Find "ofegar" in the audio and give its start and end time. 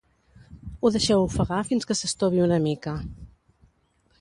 1.27-1.59